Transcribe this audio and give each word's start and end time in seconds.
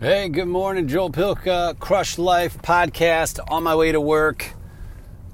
Hey, 0.00 0.28
good 0.28 0.46
morning, 0.46 0.86
Joel 0.86 1.10
Pilka, 1.10 1.76
Crush 1.80 2.18
Life 2.18 2.62
podcast. 2.62 3.40
On 3.50 3.64
my 3.64 3.74
way 3.74 3.90
to 3.90 4.00
work. 4.00 4.52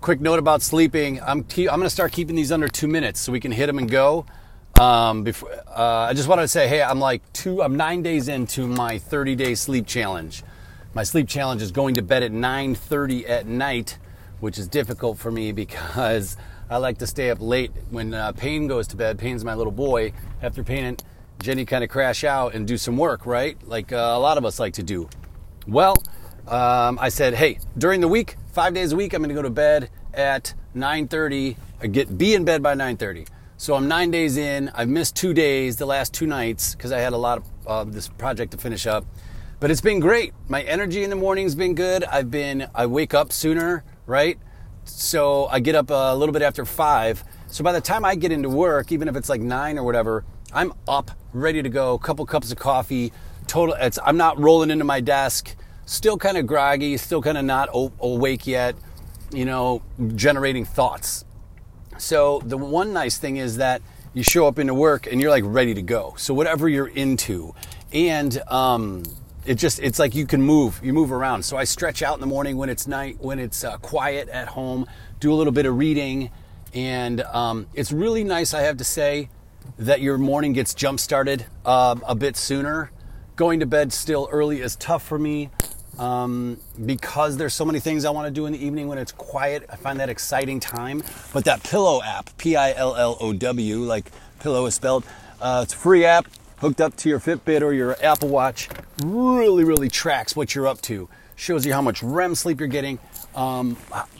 Quick 0.00 0.22
note 0.22 0.38
about 0.38 0.62
sleeping. 0.62 1.20
I'm 1.20 1.40
I'm 1.40 1.66
going 1.66 1.82
to 1.82 1.90
start 1.90 2.12
keeping 2.12 2.34
these 2.34 2.50
under 2.50 2.66
two 2.66 2.88
minutes 2.88 3.20
so 3.20 3.30
we 3.30 3.40
can 3.40 3.52
hit 3.52 3.66
them 3.66 3.76
and 3.76 3.90
go. 3.90 4.24
Um, 4.80 5.22
before 5.22 5.52
uh, 5.68 6.08
I 6.08 6.14
just 6.14 6.30
wanted 6.30 6.42
to 6.42 6.48
say, 6.48 6.66
hey, 6.66 6.82
I'm 6.82 6.98
like 6.98 7.30
two. 7.34 7.62
I'm 7.62 7.76
nine 7.76 8.00
days 8.00 8.28
into 8.28 8.66
my 8.66 8.96
30 8.96 9.36
day 9.36 9.54
sleep 9.54 9.86
challenge. 9.86 10.42
My 10.94 11.02
sleep 11.02 11.28
challenge 11.28 11.60
is 11.60 11.70
going 11.70 11.96
to 11.96 12.02
bed 12.02 12.22
at 12.22 12.32
9:30 12.32 13.28
at 13.28 13.46
night, 13.46 13.98
which 14.40 14.58
is 14.58 14.66
difficult 14.66 15.18
for 15.18 15.30
me 15.30 15.52
because 15.62 16.38
I 16.70 16.78
like 16.78 16.96
to 17.00 17.06
stay 17.06 17.28
up 17.28 17.42
late 17.42 17.70
when 17.90 18.14
uh, 18.14 18.32
Payne 18.32 18.66
goes 18.66 18.86
to 18.88 18.96
bed. 18.96 19.18
Payne's 19.18 19.44
my 19.44 19.52
little 19.52 19.72
boy. 19.72 20.14
After 20.40 20.64
Payne 20.64 20.96
Jenny 21.40 21.64
kind 21.64 21.84
of 21.84 21.90
crash 21.90 22.24
out 22.24 22.54
and 22.54 22.66
do 22.66 22.76
some 22.76 22.96
work, 22.96 23.26
right? 23.26 23.56
Like 23.66 23.92
uh, 23.92 23.96
a 23.96 24.18
lot 24.18 24.38
of 24.38 24.44
us 24.44 24.58
like 24.58 24.74
to 24.74 24.82
do. 24.82 25.08
Well, 25.66 25.96
um, 26.46 26.98
I 27.00 27.08
said, 27.08 27.34
hey, 27.34 27.58
during 27.76 28.00
the 28.00 28.08
week, 28.08 28.36
five 28.52 28.74
days 28.74 28.92
a 28.92 28.96
week, 28.96 29.14
I'm 29.14 29.20
going 29.20 29.28
to 29.30 29.34
go 29.34 29.42
to 29.42 29.50
bed 29.50 29.90
at 30.12 30.54
9:30. 30.74 31.56
I 31.80 31.86
get 31.86 32.16
be 32.16 32.34
in 32.34 32.44
bed 32.44 32.62
by 32.62 32.74
9:30. 32.74 33.26
So 33.56 33.74
I'm 33.74 33.88
nine 33.88 34.10
days 34.10 34.36
in. 34.36 34.68
I've 34.74 34.88
missed 34.88 35.16
two 35.16 35.32
days, 35.32 35.76
the 35.76 35.86
last 35.86 36.12
two 36.12 36.26
nights, 36.26 36.74
because 36.74 36.92
I 36.92 36.98
had 36.98 37.12
a 37.12 37.16
lot 37.16 37.38
of 37.38 37.44
uh, 37.66 37.84
this 37.84 38.08
project 38.08 38.52
to 38.52 38.58
finish 38.58 38.86
up. 38.86 39.06
But 39.60 39.70
it's 39.70 39.80
been 39.80 40.00
great. 40.00 40.34
My 40.48 40.62
energy 40.62 41.04
in 41.04 41.10
the 41.10 41.16
morning's 41.16 41.54
been 41.54 41.74
good. 41.74 42.04
I've 42.04 42.30
been. 42.30 42.68
I 42.74 42.86
wake 42.86 43.14
up 43.14 43.32
sooner, 43.32 43.84
right? 44.06 44.38
So 44.84 45.46
I 45.46 45.60
get 45.60 45.74
up 45.74 45.90
a 45.90 46.14
little 46.14 46.32
bit 46.32 46.42
after 46.42 46.64
five. 46.64 47.24
So 47.46 47.64
by 47.64 47.72
the 47.72 47.80
time 47.80 48.04
I 48.04 48.16
get 48.16 48.32
into 48.32 48.50
work, 48.50 48.92
even 48.92 49.08
if 49.08 49.16
it's 49.16 49.28
like 49.28 49.40
nine 49.40 49.78
or 49.78 49.84
whatever, 49.84 50.24
I'm 50.54 50.72
up, 50.86 51.10
ready 51.32 51.62
to 51.62 51.68
go, 51.68 51.98
couple 51.98 52.24
cups 52.26 52.52
of 52.52 52.58
coffee, 52.58 53.12
total, 53.48 53.74
it's, 53.74 53.98
I'm 54.04 54.16
not 54.16 54.38
rolling 54.38 54.70
into 54.70 54.84
my 54.84 55.00
desk, 55.00 55.56
still 55.84 56.16
kind 56.16 56.38
of 56.38 56.46
groggy, 56.46 56.96
still 56.96 57.20
kind 57.20 57.36
of 57.36 57.44
not 57.44 57.70
awake 57.72 58.46
yet, 58.46 58.76
you 59.32 59.44
know, 59.44 59.82
generating 60.14 60.64
thoughts. 60.64 61.24
So 61.98 62.40
the 62.44 62.56
one 62.56 62.92
nice 62.92 63.18
thing 63.18 63.36
is 63.36 63.56
that 63.56 63.82
you 64.14 64.22
show 64.22 64.46
up 64.46 64.60
into 64.60 64.74
work 64.74 65.08
and 65.10 65.20
you're 65.20 65.30
like 65.30 65.42
ready 65.44 65.74
to 65.74 65.82
go. 65.82 66.14
So 66.16 66.32
whatever 66.32 66.68
you're 66.68 66.86
into, 66.86 67.54
and 67.92 68.38
um, 68.48 69.02
it 69.44 69.56
just 69.56 69.80
it's 69.80 69.98
like 69.98 70.14
you 70.14 70.26
can 70.26 70.40
move, 70.40 70.80
you 70.84 70.92
move 70.92 71.10
around. 71.10 71.44
So 71.44 71.56
I 71.56 71.64
stretch 71.64 72.02
out 72.02 72.14
in 72.14 72.20
the 72.20 72.26
morning 72.26 72.56
when 72.56 72.68
it's 72.68 72.86
night, 72.86 73.16
when 73.20 73.40
it's 73.40 73.64
uh, 73.64 73.76
quiet 73.78 74.28
at 74.28 74.48
home, 74.48 74.86
do 75.18 75.32
a 75.32 75.34
little 75.34 75.52
bit 75.52 75.66
of 75.66 75.76
reading, 75.76 76.30
and 76.72 77.22
um, 77.22 77.66
it's 77.74 77.90
really 77.90 78.22
nice. 78.22 78.54
I 78.54 78.62
have 78.62 78.76
to 78.76 78.84
say 78.84 79.30
that 79.78 80.00
your 80.00 80.18
morning 80.18 80.52
gets 80.52 80.74
jump 80.74 81.00
started 81.00 81.46
uh, 81.64 81.96
a 82.06 82.14
bit 82.14 82.36
sooner. 82.36 82.90
Going 83.36 83.60
to 83.60 83.66
bed 83.66 83.92
still 83.92 84.28
early 84.30 84.60
is 84.60 84.76
tough 84.76 85.02
for 85.02 85.18
me 85.18 85.50
um, 85.98 86.58
because 86.86 87.36
there's 87.36 87.54
so 87.54 87.64
many 87.64 87.80
things 87.80 88.04
I 88.04 88.10
want 88.10 88.26
to 88.26 88.30
do 88.32 88.46
in 88.46 88.52
the 88.52 88.64
evening 88.64 88.88
when 88.88 88.98
it's 88.98 89.12
quiet. 89.12 89.66
I 89.70 89.76
find 89.76 89.98
that 90.00 90.08
exciting 90.08 90.60
time. 90.60 91.02
But 91.32 91.44
that 91.46 91.62
Pillow 91.64 92.02
app, 92.02 92.36
P 92.38 92.56
I 92.56 92.72
L 92.72 92.94
L 92.96 93.16
O 93.20 93.32
W, 93.32 93.78
like 93.80 94.10
pillow 94.40 94.66
is 94.66 94.74
spelled, 94.74 95.04
uh, 95.40 95.62
it's 95.64 95.74
a 95.74 95.76
free 95.76 96.04
app 96.04 96.26
hooked 96.58 96.80
up 96.80 96.96
to 96.96 97.08
your 97.08 97.20
Fitbit 97.20 97.62
or 97.62 97.72
your 97.72 97.96
Apple 98.02 98.28
Watch. 98.28 98.68
Really, 99.04 99.64
really 99.64 99.88
tracks 99.88 100.36
what 100.36 100.54
you're 100.54 100.68
up 100.68 100.80
to. 100.82 101.08
Shows 101.36 101.66
you 101.66 101.72
how 101.72 101.82
much 101.82 102.02
REM 102.02 102.36
sleep 102.36 102.60
you're 102.60 102.68
getting, 102.68 103.00
um, 103.34 103.74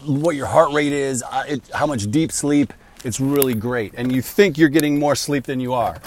what 0.04 0.34
your 0.34 0.46
heart 0.46 0.72
rate 0.72 0.92
is, 0.92 1.22
uh, 1.22 1.56
how 1.72 1.86
much 1.86 2.10
deep 2.10 2.32
sleep 2.32 2.72
it's 3.04 3.20
really 3.20 3.54
great. 3.54 3.94
And 3.96 4.12
you 4.12 4.22
think 4.22 4.58
you're 4.58 4.68
getting 4.68 4.98
more 4.98 5.14
sleep 5.14 5.44
than 5.44 5.60
you 5.60 5.72
are. 5.72 5.98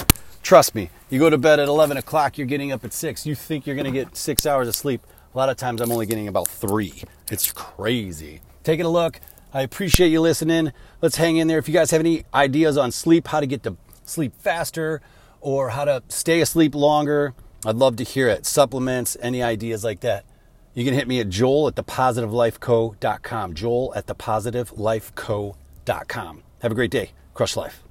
Trust 0.41 0.75
me, 0.75 0.89
you 1.09 1.19
go 1.19 1.29
to 1.29 1.37
bed 1.37 1.59
at 1.59 1.67
11 1.67 1.97
o'clock, 1.97 2.37
you're 2.37 2.47
getting 2.47 2.71
up 2.71 2.85
at 2.85 2.93
6. 2.93 3.25
You 3.25 3.35
think 3.35 3.67
you're 3.67 3.75
going 3.75 3.85
to 3.85 3.91
get 3.91 4.15
six 4.15 4.45
hours 4.45 4.67
of 4.67 4.75
sleep. 4.75 5.01
A 5.33 5.37
lot 5.37 5.49
of 5.49 5.57
times 5.57 5.81
I'm 5.81 5.91
only 5.91 6.05
getting 6.05 6.27
about 6.27 6.47
three. 6.47 7.03
It's 7.29 7.51
crazy. 7.51 8.41
Taking 8.63 8.85
a 8.85 8.89
look. 8.89 9.19
I 9.53 9.61
appreciate 9.61 10.09
you 10.09 10.21
listening. 10.21 10.71
Let's 11.01 11.17
hang 11.17 11.37
in 11.37 11.47
there. 11.47 11.57
If 11.57 11.67
you 11.67 11.73
guys 11.73 11.91
have 11.91 12.01
any 12.01 12.23
ideas 12.33 12.77
on 12.77 12.91
sleep, 12.91 13.27
how 13.27 13.39
to 13.39 13.45
get 13.45 13.63
to 13.63 13.77
sleep 14.03 14.33
faster, 14.35 15.01
or 15.41 15.69
how 15.69 15.85
to 15.85 16.03
stay 16.09 16.41
asleep 16.41 16.75
longer, 16.75 17.33
I'd 17.65 17.75
love 17.75 17.95
to 17.97 18.03
hear 18.03 18.27
it. 18.27 18.45
Supplements, 18.45 19.17
any 19.21 19.43
ideas 19.43 19.83
like 19.83 20.01
that. 20.01 20.25
You 20.73 20.85
can 20.85 20.93
hit 20.93 21.07
me 21.07 21.19
at 21.19 21.29
joel 21.29 21.67
at 21.67 21.75
thepositivelifeco.com. 21.75 23.53
Joel 23.53 23.93
at 23.95 24.05
thepositivelifeco.com. 24.05 26.43
Have 26.59 26.71
a 26.71 26.75
great 26.75 26.91
day. 26.91 27.11
Crush 27.33 27.55
life. 27.55 27.86